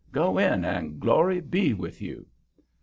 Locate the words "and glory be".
0.65-1.75